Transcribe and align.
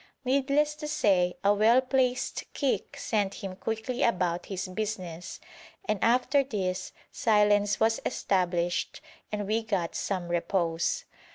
Needless 0.25 0.73
to 0.77 0.87
say 0.87 1.35
a 1.43 1.53
well 1.53 1.79
placed 1.79 2.45
kick 2.53 2.97
sent 2.97 3.35
him 3.35 3.55
quickly 3.55 4.01
about 4.01 4.47
his 4.47 4.67
business, 4.67 5.39
and 5.85 5.99
after 6.03 6.43
this 6.43 6.91
silence 7.11 7.79
was 7.79 7.99
established 8.03 8.99
and 9.31 9.45
we 9.45 9.61
got 9.61 9.93
some 9.93 10.29
repose. 10.29 11.05